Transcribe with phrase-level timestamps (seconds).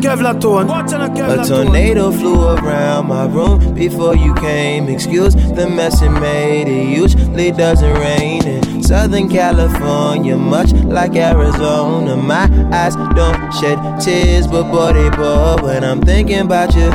[0.00, 4.88] A tornado flew around my room before you came.
[4.88, 6.68] Excuse the mess it made.
[6.68, 12.16] It usually doesn't rain in Southern California, much like Arizona.
[12.16, 16.90] My eyes don't shed tears, but boy they pour when I'm thinking about you.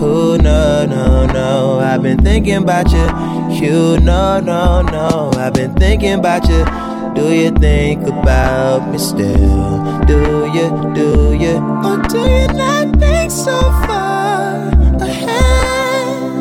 [0.00, 1.78] Who no no no?
[1.80, 3.06] I've been thinking about you.
[3.54, 5.30] You no no no.
[5.36, 6.85] I've been thinking about you.
[7.16, 10.04] Do you think about me still?
[10.04, 10.20] Do
[10.52, 11.56] you, do you?
[11.82, 13.58] Or do you not think so
[13.88, 14.68] far
[15.00, 16.36] ahead?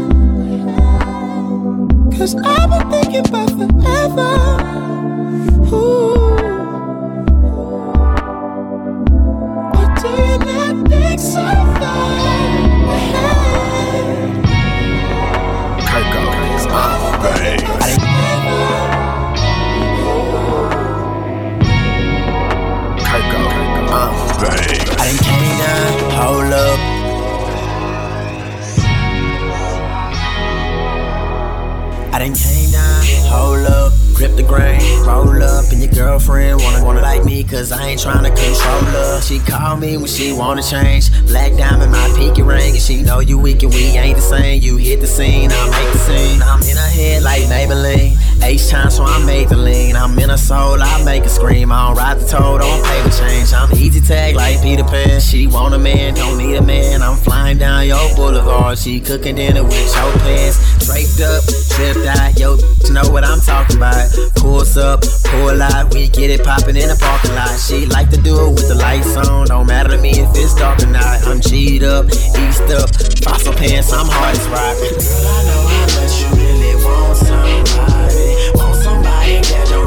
[2.18, 4.34] Cause I've been thinking about forever.
[5.74, 6.25] Ooh.
[37.66, 38.55] Cause I ain't tryna control her.
[39.26, 41.10] She call me when she wanna change.
[41.26, 44.62] Black diamond, my pinky ring, and she know you weak and we ain't the same.
[44.62, 46.42] You hit the scene, I make the scene.
[46.44, 48.18] I'm in her head like Maybelline.
[48.44, 49.96] H time, so I made the lean.
[49.96, 51.72] I'm in her soul, I make her scream.
[51.72, 53.52] I don't ride the toad, don't pay the change.
[53.52, 55.20] I'm easy tag like Peter Pan.
[55.20, 57.02] She want a man, don't need a man.
[57.02, 58.78] I'm flying down your boulevard.
[58.78, 60.62] She cooking dinner with your plans.
[60.86, 61.42] Draped up,
[61.74, 62.58] tripped out, yo,
[62.92, 64.06] know what I'm talking about.
[64.36, 67.58] Pulls up, pull out, we get it poppin' in the parking lot.
[67.58, 69.48] She like to do it with the lights on.
[69.48, 71.26] Don't matter to me if it's dark or not.
[71.28, 72.90] I'm G'd up, eased up,
[73.24, 74.78] fossil pants, I'm hard as rock.
[74.78, 77.56] Girl, I know how much you really want somebody.
[78.56, 79.85] Want somebody that don't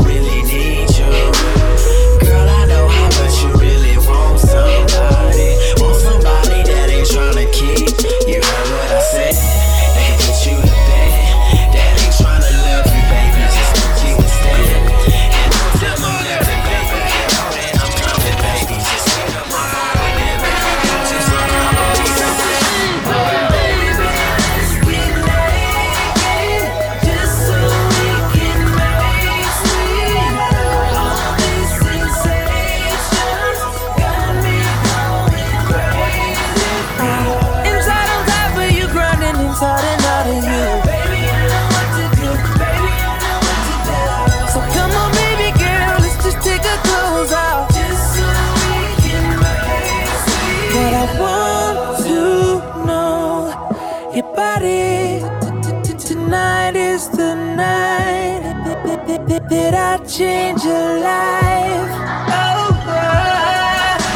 [60.08, 61.92] change your life.
[62.32, 62.72] Oh,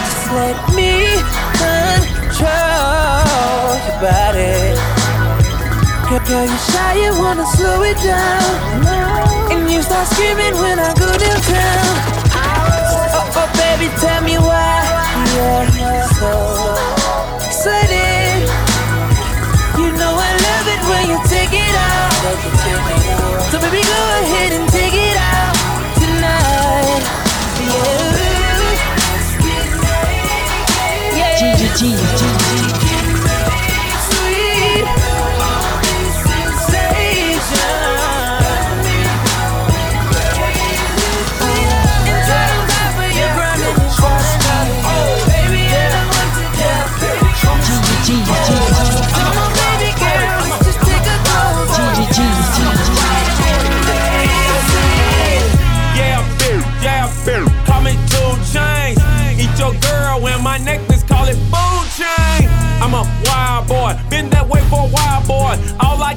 [0.09, 1.05] just let me
[1.61, 2.49] control
[3.85, 4.73] your body.
[6.09, 8.43] Girl, you shy, you wanna slow it down.
[9.53, 11.97] And you start screaming when I go downtown.
[12.41, 14.81] Oh, oh, baby, tell me why
[15.35, 16.33] you're so
[17.45, 18.49] excited.
[19.77, 23.02] You know I love it when you take it out.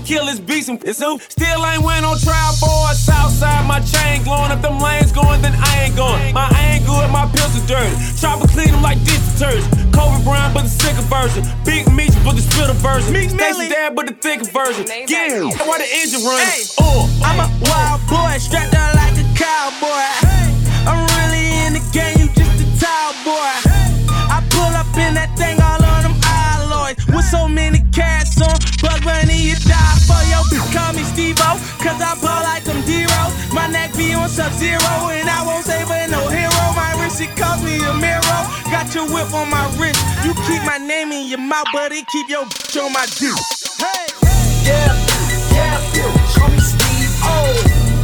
[0.05, 2.95] All I kill is beats and it's who still ain't went on trial for it.
[2.95, 4.51] Southside, my chain glowing.
[4.51, 6.33] If them lanes going, then I ain't going.
[6.33, 7.95] My I ain't good, my pills are dirty.
[8.13, 9.65] Chopper clean them like dish detergent.
[9.95, 11.41] Kobe Brown, but the sicker version.
[11.65, 13.15] Big meat, but the spitter version.
[13.29, 14.85] Stacy dad, but the thicker version.
[15.09, 16.37] Yeah, why the engine run?
[16.77, 17.09] Uh.
[17.25, 20.05] I'm a wild boy, strapped down like a cowboy.
[20.85, 23.53] I'm really in the game, you just a tall boy.
[24.29, 26.95] I pull up in that thing, all on them alloys.
[27.09, 28.53] With so many cats on,
[28.95, 30.41] Bug Bunny, you die for yo.
[30.71, 33.53] Call me Steve-O, cause I ball like I'm D-Ro.
[33.53, 34.79] My neck be on sub-zero,
[35.11, 36.63] and I won't save no hero.
[36.75, 38.41] My wrist, it cost me a mirror.
[38.71, 39.99] Got your whip on my wrist.
[40.23, 42.03] You keep my name in your mouth, buddy.
[42.03, 43.35] Keep your bitch on my dick.
[43.79, 44.07] Hey,
[44.63, 44.95] yeah,
[45.51, 45.79] yeah,
[46.35, 47.35] call me Steve-O.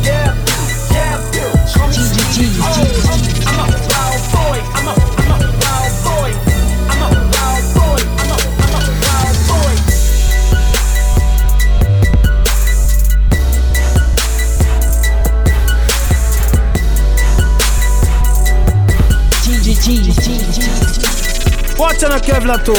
[0.03, 0.35] Yeah,
[0.91, 3.31] yeah, call me Steve-O.
[22.01, 22.75] Watch on a Kevlar tone.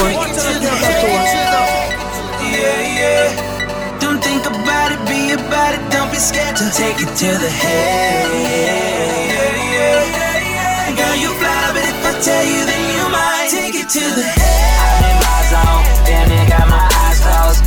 [2.50, 3.98] Yeah, yeah.
[4.00, 5.92] Don't think about it, be about it.
[5.92, 8.30] Don't be scared to take it to the head.
[8.34, 10.96] Yeah, yeah.
[10.96, 14.26] Girl, you fly, but if I tell you, then you might take it to the
[14.26, 14.80] head.
[14.82, 17.62] I'm in my zone, damn it, got my eyes closed.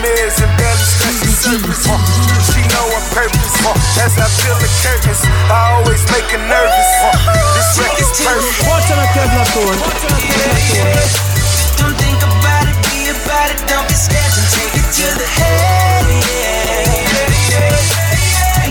[0.00, 1.84] YSL or Hermes and barely scratch the surface.
[1.84, 1.98] Uh,
[2.40, 3.56] she know her purpose.
[3.64, 5.20] Uh, as I feel the curtains,
[5.52, 6.90] I always make her nervous.
[7.04, 7.12] Uh,
[7.56, 8.64] this record's perfect.
[8.64, 9.76] Watch on a Kevlar tone.
[9.80, 11.04] Watch on a Kevlar tone.
[11.80, 13.60] Don't think about it, be about it.
[13.68, 16.08] Don't be scared to take it to the head.
[16.08, 16.48] Yeah.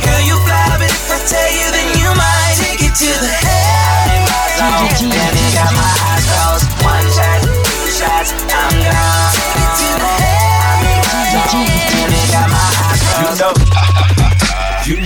[0.06, 0.59] Girl, you fly,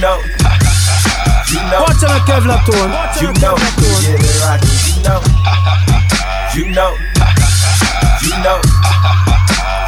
[0.04, 0.52] know, you know,
[1.48, 2.92] you know, Watch on a Kevlar tone.
[3.24, 4.76] You know, Kevlar we get it rockin'.
[4.92, 5.24] You know,
[6.52, 6.92] you know,
[8.20, 8.60] you know,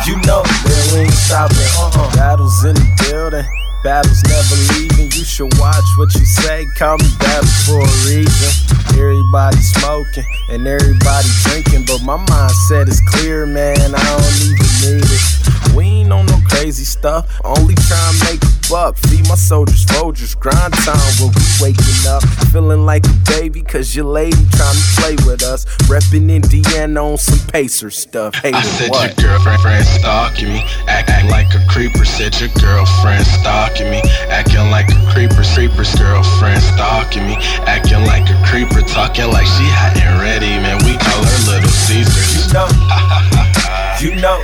[0.07, 1.67] you know that we ain't stopping.
[1.75, 2.15] Uh-uh.
[2.15, 3.43] Battles in the building,
[3.83, 5.11] battles never leaving.
[5.11, 6.65] You should watch what you say.
[6.79, 8.51] Call me battle for a reason.
[8.95, 13.75] Everybody smoking and everybody drinking, but my mindset is clear, man.
[13.93, 15.75] I don't even need it.
[15.75, 17.27] We ain't on no crazy stuff.
[17.43, 18.97] Only trying to make a buck.
[18.97, 20.37] Feed my soldiers, Folgers.
[20.39, 22.23] Grind time when we waking up.
[22.51, 25.65] Feeling like a baby, cause your lady trying to play with us.
[25.87, 28.35] Reppin' Indiana on some pacer stuff.
[28.35, 29.17] Hey, I said what?
[29.17, 32.05] your girlfriend friend stalking me, act, act like a creeper.
[32.05, 35.43] Said your girlfriend stalking me, acting like a creeper.
[35.55, 37.35] Creeper's girlfriend stalking me,
[37.65, 40.47] acting like a creeper, talking like she hot and ready.
[40.61, 42.45] Man, we call her Little Caesars.
[42.45, 42.67] You know,
[43.99, 44.37] you know,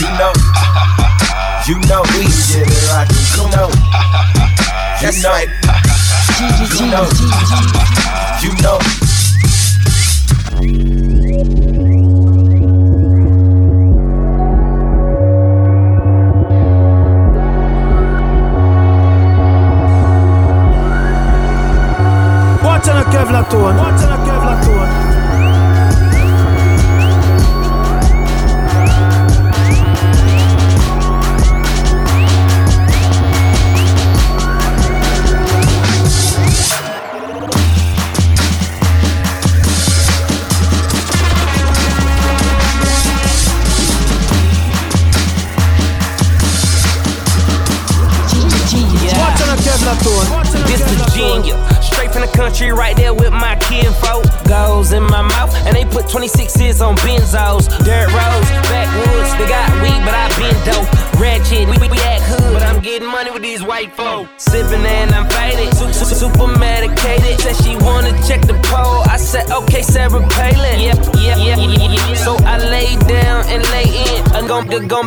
[0.00, 0.32] you know,
[1.68, 3.22] you know, we get it rockin'.
[3.36, 3.70] You know,
[5.00, 5.38] you know,
[6.74, 7.06] you know,
[8.42, 8.78] you know.
[22.64, 23.76] Watch on a Kevlar tone.
[23.76, 24.21] Watch on a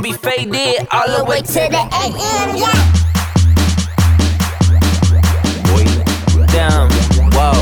[0.05, 2.95] be faded all the way to the AM, yeah.
[6.53, 6.91] down.
[7.33, 7.57] Whoa.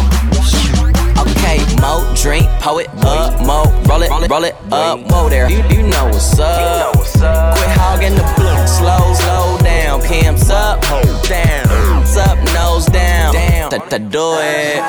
[1.24, 5.50] Okay, mo drink, poet up, mo roll it, roll it up, whoa there.
[5.50, 6.94] You, you know what's up.
[6.94, 10.02] Quit hogging the blue, slow, slow down.
[10.02, 11.64] Pimps up, hold down.
[11.70, 13.34] Pimps up, nose down.
[13.34, 13.70] Down,
[14.12, 14.84] do it.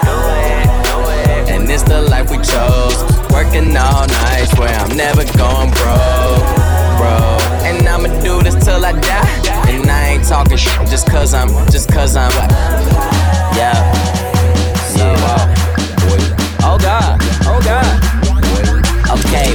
[1.48, 2.98] And it's the life we chose.
[3.32, 6.63] Working all night, swear I'm never going broke,
[7.04, 7.38] bro.
[7.68, 9.68] And I'ma do this till I die.
[9.68, 12.32] And I ain't talking shit just cause I'm, just cause I'm.
[13.60, 13.76] Yeah.
[14.96, 15.34] Yeah.
[16.68, 17.18] Oh God.
[17.50, 17.92] Oh God.
[19.16, 19.50] Okay.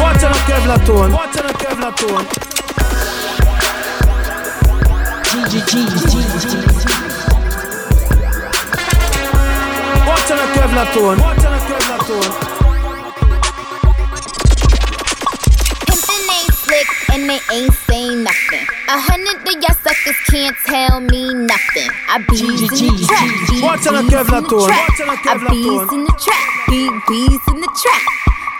[0.00, 1.12] Watch on a Kevlar tone.
[1.12, 2.26] Watch on a Kevlar tone.
[5.50, 6.69] Watch
[10.70, 11.18] Kevlar tone.
[11.18, 12.30] Watch on a Kevlar tone.
[16.62, 18.66] Slick and they ain't saying nothing.
[18.86, 21.90] A hundred of y'all suckers can't tell me nothing.
[22.06, 24.94] I bees in the trap, beat Watch out, bees in the trap.
[25.10, 28.02] I bees in the trap, bees in the trap.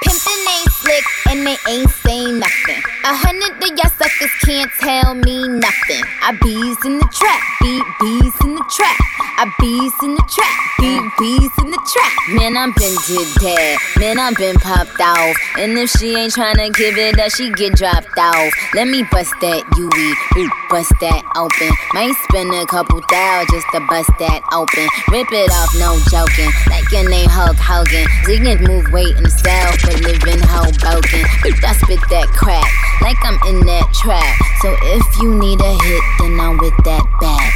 [0.03, 2.83] Pimpin' ain't slick and they ain't saying nothing.
[3.07, 6.03] A hundred of y'all suckers can't tell me nothing.
[6.21, 8.99] I bees in the trap, beat bees in the trap.
[9.41, 12.13] I bees in the trap, beat bees in the trap.
[12.35, 13.79] Man, I'm been did that.
[13.97, 15.37] Man, I'm been popped off.
[15.57, 18.53] And if she ain't tryna give it up, she get dropped off.
[18.75, 21.73] Let me bust that UE, bust that open.
[21.95, 24.85] Might spend a couple thou just to bust that open.
[25.09, 26.53] Rip it off, no joking.
[26.69, 28.05] Like your name Hulk Hogan.
[28.29, 31.20] Ziggins move weight in the south, but live in Hoboken.
[31.23, 32.65] I spit that crack
[33.05, 34.25] like I'm in that trap.
[34.65, 37.51] So if you need a hit, then I'm with that bag.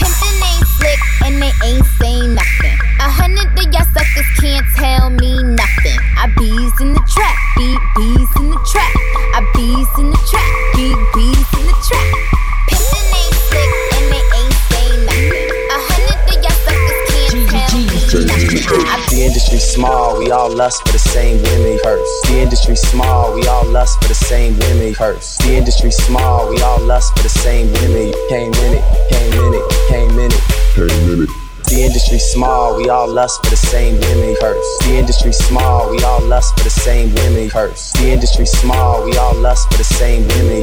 [0.00, 2.76] Pimpin' ain't slick and they ain't saying nothing.
[3.04, 6.00] A hundred of y'all suckers can't tell me nothing.
[6.16, 8.92] I bees in the trap, beat bees in the trap.
[9.36, 12.23] I bees in the trap, beat bees in the trap.
[19.34, 22.08] Industry small, we all lust for the same women purse.
[22.28, 25.36] The industry small, we all lust for the same women purse.
[25.38, 28.14] The industry small, we all lust for the same women.
[28.28, 30.42] Came in it, came in it, came in it.
[30.78, 31.30] Came in it.
[31.66, 34.78] The industry small, we all lust for the same women purse.
[34.86, 37.90] The industry small, we all lust for the same women purse.
[37.94, 40.53] The industry small, we all lust for the same women.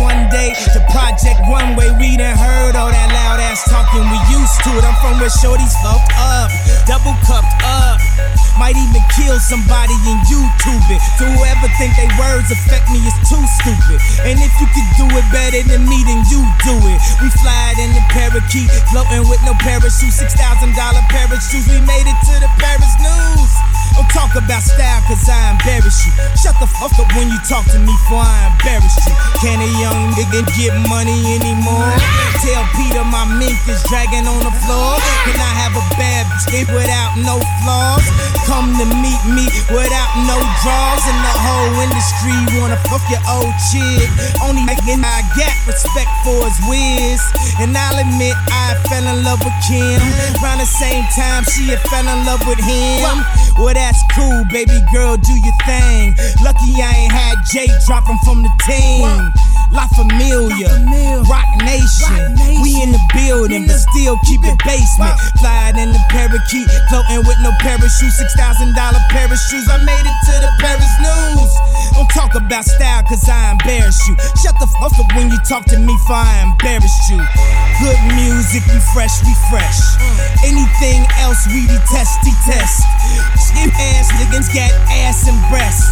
[0.00, 1.90] One day, the project one way.
[1.98, 4.04] We done heard all that loud ass talking.
[4.08, 4.84] We used to it.
[4.84, 6.48] I'm from where shorties fucked up,
[6.88, 8.00] double cupped up.
[8.60, 11.00] Might even kill somebody and YouTube it.
[11.18, 13.98] So whoever think they words affect me is too stupid.
[14.28, 16.98] And if you could do it better than me, then you do it.
[17.24, 20.12] We fly in the parakeet, floating with no parachute.
[20.12, 21.66] Six thousand dollar parachutes.
[21.68, 23.52] We made it to the Paris news.
[23.96, 26.12] Don't talk about style, cause I embarrass you.
[26.40, 29.12] Shut the fuck up when you talk to me, for I embarrass you.
[29.40, 31.90] Can a young nigga get money anymore?
[32.38, 34.94] Tell Peter my mink is dragging on the floor.
[35.26, 38.06] Can I have a bad bitch without no flaws?
[38.46, 41.02] Come to meet me without no draws.
[41.10, 44.06] And the whole industry wanna fuck your old chick.
[44.38, 47.22] Only nigga I got respect for his whiz.
[47.58, 49.98] And I'll admit I fell in love with Kim.
[50.38, 53.22] Around the same time she had fell in love with him.
[53.58, 56.14] Well, that's cool, baby girl, do your thing.
[56.42, 59.32] Lucky I ain't had Jay dropping from the team.
[59.72, 60.68] La Familia,
[61.24, 62.36] Roc Nation.
[62.60, 65.16] We in the building, but still keep it basement.
[65.40, 68.12] Flying in the parakeet, floating with no parachute.
[68.12, 69.68] Six thousand dollar parachutes.
[69.68, 71.50] I made it to the Paris news.
[71.96, 74.14] Don't talk about style, cause I embarrass you.
[74.44, 77.20] Shut the fuck up when you talk to me, for I embarrass you.
[77.80, 79.80] Good music, we fresh, we fresh.
[79.98, 80.56] Mm.
[80.56, 82.84] Anything else, we detest, detest.
[83.40, 85.90] Skin ass niggas got ass and breasts.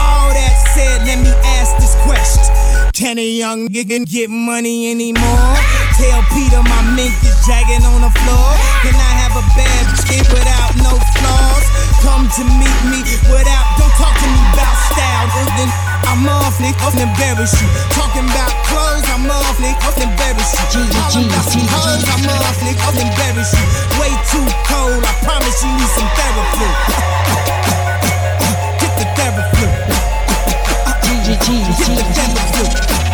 [0.00, 2.67] All that said, let me ask this question.
[2.98, 5.54] Can a young nigga get money anymore?
[5.94, 8.50] Tell Peter my mink is dragging on the floor.
[8.82, 11.64] Can I have a bad chick without no flaws?
[12.02, 15.30] Come to meet me without, don't talk to me about style.
[15.54, 15.70] Then
[16.10, 17.70] I'm off, nigga, off embarrass you.
[17.94, 20.82] Talking about clothes, I'm off, nigga, off embarrass you.
[20.90, 23.62] Talking about some hoes, I'm off, nigga, off embarrass you.
[24.02, 27.78] Way too cold, I promise you need some therapy.
[31.48, 33.07] Get the therapy.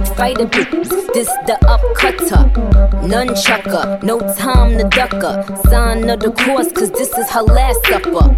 [0.00, 2.50] Street fighter, bitch, this the upcutter.
[3.02, 5.44] Nunchucker, no time to ducker.
[5.68, 8.34] Sign of the course, cause this is her last supper.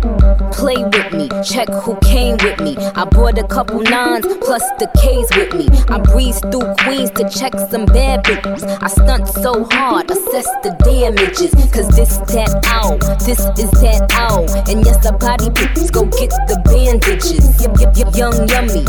[0.52, 2.76] Play with me, check who came with me.
[2.96, 5.68] I brought a couple nines plus the K's with me.
[5.88, 8.64] I breeze through Queens to check some bad bitches.
[8.82, 11.52] I stunt so hard, assess the damages.
[11.70, 14.42] Cause this that ow, this is that ow.
[14.68, 17.60] And yes, the body bitches go get the bandages.
[17.62, 18.82] Yep, yep, yep, young yummy.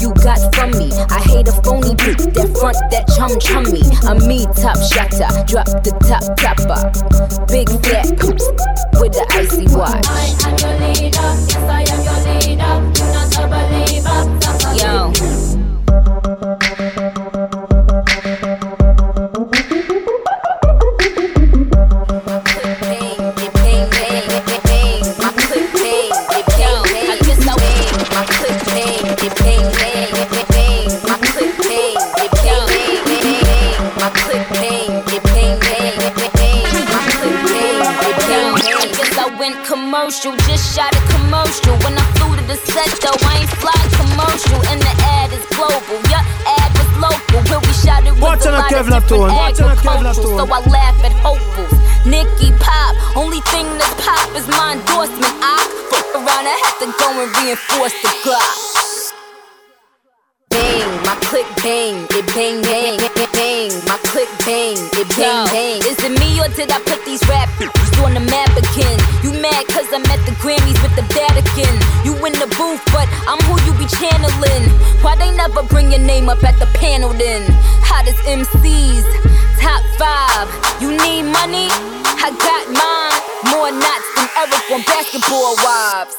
[0.00, 0.90] You got from me.
[1.08, 3.82] I hate a phony bitch that front that chum chummy.
[4.08, 6.80] A me top shotter, drop the top topper.
[7.46, 8.46] Big fat poops
[9.00, 10.06] with the icy watch.
[10.08, 12.74] I am your leader, yes I am your leader.
[12.98, 14.20] You're not a believer.
[14.76, 15.49] Yo.
[73.98, 74.64] Channeling.
[75.02, 77.42] Why they never bring your name up at the panel then?
[77.82, 79.04] Hottest MCs,
[79.58, 80.48] top five.
[80.80, 81.68] You need money?
[82.20, 83.20] I got mine.
[83.50, 86.16] More knots than Eric on basketball wives.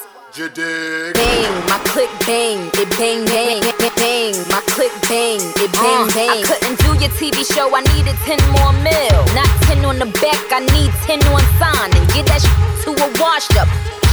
[1.14, 3.60] Bang, my click bang, it bang bang,
[4.00, 6.30] bang, my click bang, it bang uh, bang.
[6.30, 9.20] I couldn't do your TV show, I needed 10 more mil.
[9.36, 12.92] Not 10 on the back, I need 10 on sign and Get that sh- to
[12.96, 13.68] a washed up.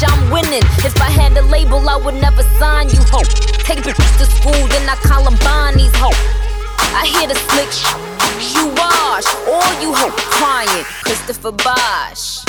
[0.07, 0.65] I'm winning.
[0.85, 3.23] If I had a label, I would never sign you, ho.
[3.67, 6.11] Take bitches to school, then I call Columbine these ho.
[6.95, 10.85] I hear the slick sh- you wash, all you ho crying.
[11.03, 12.45] Christopher Bosh.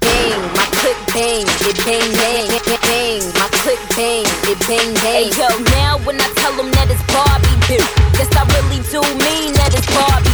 [0.00, 2.48] Bang, my click bang, it bang bang,
[2.82, 5.28] bang, my click bang, it bang bang.
[5.28, 7.82] Hey yo, now when I tell them that it's Barbie boo,
[8.16, 10.25] guess I really do mean that it's Barbie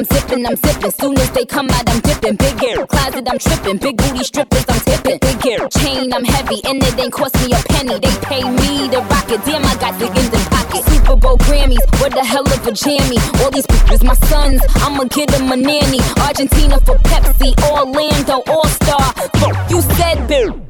[0.00, 0.90] I'm zipping, I'm zipping.
[0.92, 2.36] Soon as they come out, I'm dipping.
[2.36, 3.76] Big air closet, I'm tripping.
[3.76, 5.18] Big booty strippers, I'm tipping.
[5.18, 7.98] Big air chain, I'm heavy, and it ain't cost me a penny.
[7.98, 9.44] They pay me to rock it.
[9.44, 10.84] Damn, I got the in the pocket.
[10.88, 13.18] Super Bowl Grammys, what the hell of a jammy.
[13.44, 16.00] All these pictures, my sons, I'ma get them a nanny.
[16.16, 19.12] Argentina for Pepsi, Orlando All Star.
[19.36, 20.69] Fuck you said, Bill.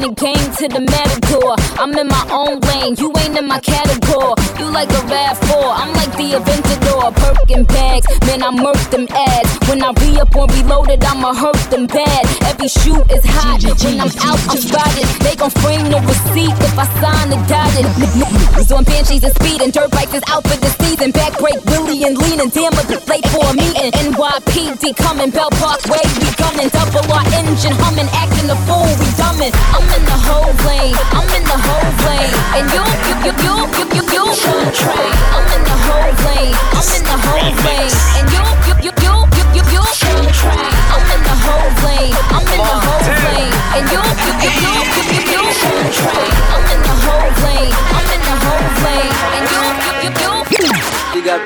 [0.00, 1.54] running game to the matador.
[1.78, 4.39] I'm in my own lane, you ain't in my category.
[4.70, 7.10] You like a RAV4, I'm like the Aventador.
[7.18, 9.50] Birkin bags, man, I murk them ads.
[9.66, 12.22] When I re up or reloaded, I'ma hurt them bad.
[12.46, 15.10] Every shoot is hot, when I'm out, I'm spotted.
[15.26, 17.82] They gon' frame the receipt if I sign the dotted.
[18.14, 21.10] Niggas on banshees and speed and dirt bikes is out for the season.
[21.10, 23.90] Back break, Willie and leaning, damn, but late for a meeting.
[23.90, 26.70] NYPD coming, Belt Parkway, we gunning.
[26.70, 29.50] Double our engine humming, acting the fool, we dumbing.
[29.74, 32.39] I'm in the whole lane, I'm in the whole lane.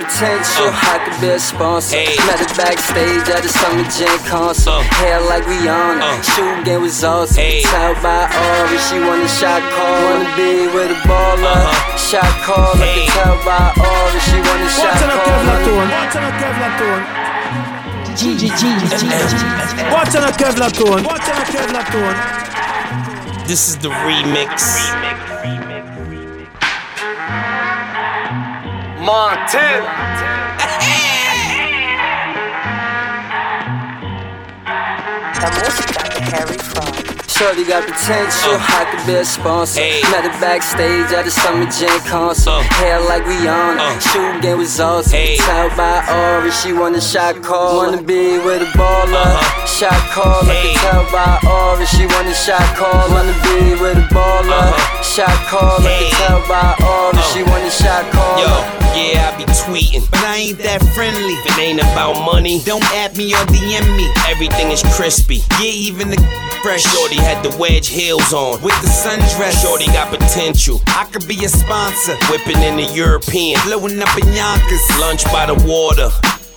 [0.04, 0.92] You got potential, oh.
[0.92, 1.96] I could be a sponsor.
[1.96, 4.76] Met her backstage at the Summer Jam concert.
[4.76, 4.82] Oh.
[5.00, 6.20] Hair like Rihanna, oh.
[6.20, 7.40] shooting game was awesome.
[7.40, 9.96] Tell by Ori, she want a shot call.
[10.04, 11.56] Wanna be with a baller.
[11.56, 11.96] Uh-huh.
[11.96, 15.64] Shot call, I can tell by Ori, she want a shot Watch out, Kevin call.
[15.64, 15.88] Tone.
[15.88, 16.68] Watch out, Kevin
[19.80, 19.84] Tone.
[19.88, 21.04] Watch out, Kevin Tone.
[21.04, 22.16] Watch out, Kevin Tone.
[23.48, 25.03] This is the remix.
[29.04, 30.14] Montana.
[37.34, 38.78] Shorty got potential, uh.
[38.78, 39.82] I could be a sponsor.
[40.14, 42.62] Met her backstage at the Summer Jam concert.
[42.62, 42.62] Uh.
[42.78, 43.98] Hair like Rihanna, uh.
[43.98, 45.18] shooting game was awesome.
[45.42, 47.82] Tell by Ori, she want a shot call.
[47.82, 49.18] Wanna be with a baller.
[49.18, 49.66] Uh-huh.
[49.66, 53.02] Shot call, I can tell by Ori, she want a shot call.
[53.10, 54.70] Wanna be with a baller.
[54.70, 55.02] Uh-huh.
[55.02, 58.38] Shot call, I can tell by Ori, she want a shot call.
[58.38, 58.46] Yo,
[58.94, 61.34] yeah, I be tweeting, but I ain't that friendly.
[61.42, 64.06] If it ain't about money, don't add me or DM me.
[64.30, 65.42] Everything is crispy.
[65.58, 66.82] Yeah, even the fresh.
[66.82, 69.62] Shorty had the wedge heels on with the sundress.
[69.62, 70.80] Shorty got potential.
[70.86, 72.16] I could be a sponsor.
[72.30, 74.82] Whipping in the European, blowing up in Yonkers.
[74.98, 76.08] Lunch by the water.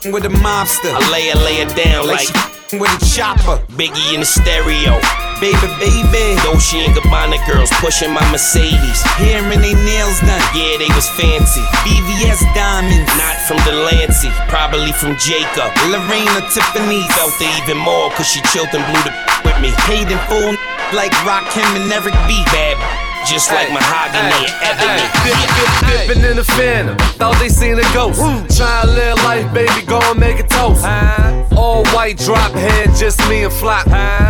[0.09, 3.61] With a mobster, I lay her, lay her down like, she with a chopper.
[3.73, 5.26] Biggie in the stereo.
[5.38, 6.34] Baby, baby.
[6.41, 9.02] Dolce and Gabbana girls pushing my Mercedes.
[9.21, 10.41] Hearing they nails done.
[10.58, 11.62] Yeah, they was fancy.
[11.86, 13.06] VVS diamonds.
[13.21, 14.34] Not from Delancey.
[14.50, 15.69] Probably from Jacob.
[15.93, 17.06] Lorena Tiffany.
[17.13, 19.13] Felt it even more cause she chilled and blew the
[19.45, 19.69] with me.
[19.86, 20.58] Paid in full
[20.93, 22.41] like Rakim and Eric B.
[22.50, 22.78] Bad
[23.28, 25.06] just like mahogany and ebony.
[25.86, 28.21] Dipping in the phantom, thought they seen a ghost.
[28.58, 30.86] Try to live life, baby, go and make a toast.
[30.86, 31.46] Uh-huh.
[31.57, 33.87] All white drop head, just me and Flop.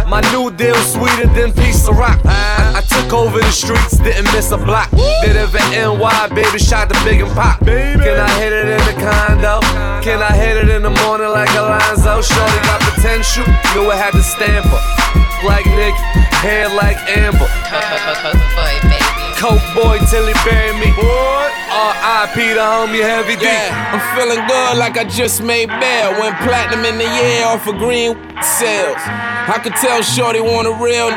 [0.07, 2.21] My new deal sweeter than piece of rock.
[2.23, 4.89] I, I took over the streets, didn't miss a block.
[4.91, 7.59] Did it for NY, baby, shot the big and pop.
[7.59, 9.59] Can I hit it in the condo?
[10.01, 12.21] Can I hit it in the morning like Alonzo?
[12.21, 13.43] Shorty got potential,
[13.75, 15.45] knew I had to stamp her.
[15.45, 15.95] Like Nick,
[16.39, 19.03] hair like Amber.
[19.37, 20.89] Coke boy till he bury me.
[20.97, 22.53] R.I.P.
[22.57, 23.45] the homie Heavy D.
[23.45, 26.17] Yeah, I'm feeling good like I just made bail.
[26.19, 28.97] Went platinum in the year off of green sales.
[28.97, 31.09] I could tell Shorty want a real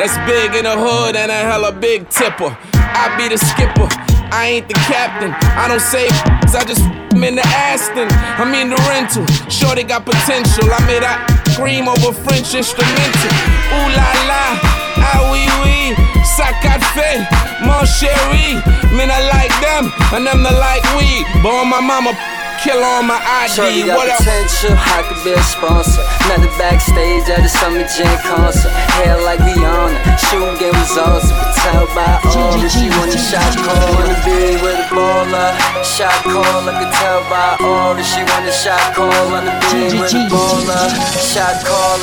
[0.00, 2.56] that's big in the hood and a hella big tipper.
[2.72, 3.88] I be the skipper,
[4.32, 5.36] I ain't the captain.
[5.52, 6.08] I don't say
[6.40, 8.08] cause I just am in the Aston.
[8.40, 9.26] I mean the rental.
[9.50, 10.72] Shorty got potential.
[10.72, 11.20] I made that
[11.52, 13.32] scream over French instrumental.
[13.76, 17.20] Ooh la la, ah oui oui, ça qu'a fait,
[17.62, 18.58] mon chéri.
[18.92, 21.22] Man, I like them, and them not like we.
[21.42, 22.16] But on my mama,
[22.58, 23.86] kill on my Shorty ID.
[23.86, 24.16] got What up?
[24.18, 26.02] potential, I could be a sponsor.
[26.26, 28.72] Met her backstage at the Summer Jam concert.
[28.98, 31.36] Hair like Rihanna, shooting game was awesome.
[31.36, 33.76] Could tell by all that she want a shot call.
[33.92, 35.52] Wanna be with a baller.
[35.84, 39.12] Shot call, I can tell by all that she want a shot call.
[39.30, 40.88] Wanna be with a baller.
[41.22, 42.00] Shot call,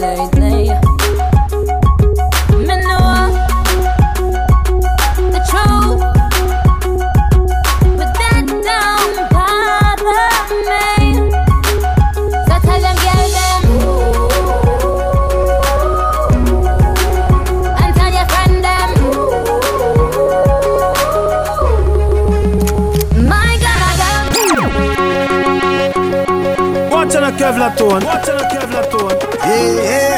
[0.00, 0.70] lately.
[2.66, 3.30] Me know
[5.34, 6.00] the truth,
[7.98, 10.28] but that don't bother
[10.70, 10.86] me.
[12.46, 13.62] So tell them, get them,
[17.80, 18.90] and tell your friend them.
[23.28, 24.22] My God, I got.
[26.90, 28.04] Watch on a Kevlar tone
[29.50, 30.09] yeah.